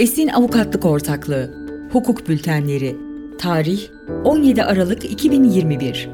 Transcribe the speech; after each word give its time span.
Esin 0.00 0.28
Avukatlık 0.28 0.84
Ortaklığı 0.84 1.54
Hukuk 1.92 2.28
Bültenleri 2.28 2.96
Tarih 3.38 3.80
17 4.24 4.62
Aralık 4.62 5.04
2021 5.04 6.08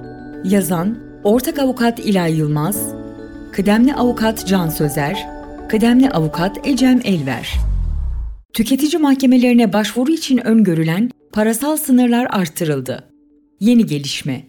Yazan 0.44 0.98
Ortak 1.24 1.58
Avukat 1.58 1.98
İlay 1.98 2.36
Yılmaz 2.36 2.94
Kıdemli 3.52 3.94
Avukat 3.94 4.46
Can 4.46 4.68
Sözer 4.68 5.28
Kıdemli 5.68 6.10
Avukat 6.10 6.66
Ecem 6.66 7.00
Elver. 7.04 7.52
Tüketici 8.52 9.02
mahkemelerine 9.02 9.72
başvuru 9.72 10.12
için 10.12 10.46
öngörülen 10.46 11.10
parasal 11.32 11.76
sınırlar 11.76 12.26
artırıldı. 12.30 13.04
Yeni 13.60 13.86
gelişme. 13.86 14.46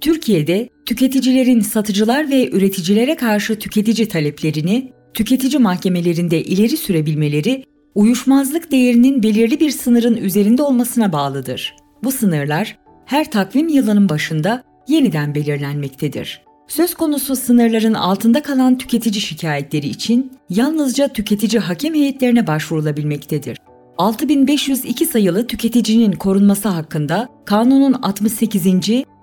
Türkiye'de 0.00 0.68
tüketicilerin 0.86 1.60
satıcılar 1.60 2.30
ve 2.30 2.50
üreticilere 2.50 3.16
karşı 3.16 3.58
tüketici 3.58 4.08
taleplerini 4.08 4.92
tüketici 5.14 5.58
mahkemelerinde 5.58 6.42
ileri 6.42 6.76
sürebilmeleri 6.76 7.64
uyuşmazlık 7.94 8.70
değerinin 8.70 9.22
belirli 9.22 9.60
bir 9.60 9.70
sınırın 9.70 10.16
üzerinde 10.16 10.62
olmasına 10.62 11.12
bağlıdır. 11.12 11.76
Bu 12.04 12.12
sınırlar 12.12 12.78
her 13.06 13.30
takvim 13.30 13.68
yılının 13.68 14.08
başında 14.08 14.62
yeniden 14.88 15.34
belirlenmektedir. 15.34 16.42
Söz 16.68 16.94
konusu 16.94 17.36
sınırların 17.36 17.94
altında 17.94 18.42
kalan 18.42 18.78
tüketici 18.78 19.20
şikayetleri 19.20 19.86
için 19.86 20.32
yalnızca 20.50 21.08
tüketici 21.08 21.60
hakem 21.60 21.94
heyetlerine 21.94 22.46
başvurulabilmektedir. 22.46 23.58
6502 23.98 25.06
sayılı 25.06 25.46
tüketicinin 25.46 26.12
korunması 26.12 26.68
hakkında 26.68 27.28
kanunun 27.44 27.92
68. 27.92 28.66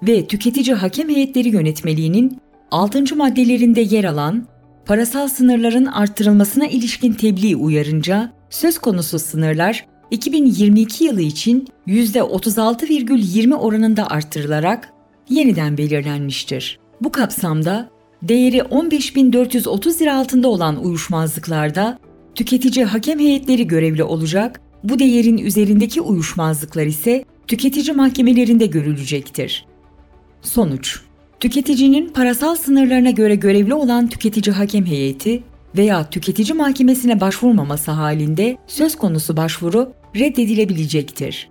ve 0.03 0.27
tüketici 0.27 0.73
hakem 0.73 1.09
heyetleri 1.09 1.49
yönetmeliğinin 1.49 2.37
6. 2.71 3.15
maddelerinde 3.15 3.81
yer 3.81 4.03
alan 4.03 4.47
parasal 4.89 5.27
sınırların 5.27 5.85
arttırılmasına 5.85 6.67
ilişkin 6.67 7.13
tebliğ 7.13 7.55
uyarınca 7.55 8.33
söz 8.49 8.77
konusu 8.77 9.19
sınırlar 9.19 9.85
2022 10.11 11.03
yılı 11.03 11.21
için 11.21 11.67
%36,20 11.87 13.55
oranında 13.55 14.07
arttırılarak 14.07 14.93
yeniden 15.29 15.77
belirlenmiştir. 15.77 16.79
Bu 17.01 17.11
kapsamda 17.11 17.89
değeri 18.23 18.57
15.430 18.57 20.01
lira 20.01 20.17
altında 20.17 20.47
olan 20.47 20.83
uyuşmazlıklarda 20.85 21.99
tüketici 22.35 22.85
hakem 22.85 23.19
heyetleri 23.19 23.67
görevli 23.67 24.03
olacak, 24.03 24.61
bu 24.83 24.99
değerin 24.99 25.37
üzerindeki 25.37 26.01
uyuşmazlıklar 26.01 26.85
ise 26.85 27.25
tüketici 27.47 27.95
mahkemelerinde 27.95 28.65
görülecektir. 28.65 29.65
Sonuç 30.41 31.08
Tüketicinin 31.39 32.09
parasal 32.09 32.55
sınırlarına 32.55 33.09
göre 33.09 33.35
görevli 33.35 33.73
olan 33.73 34.07
tüketici 34.07 34.55
hakem 34.55 34.85
heyeti 34.85 35.43
veya 35.77 36.09
tüketici 36.09 36.53
mahkemesine 36.53 37.21
başvurmaması 37.21 37.91
halinde 37.91 38.57
söz 38.67 38.95
konusu 38.95 39.37
başvuru 39.37 39.93
reddedilebilecektir. 40.15 41.49